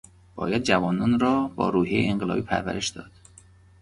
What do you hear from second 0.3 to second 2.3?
باید جوانان را با روحیهٔ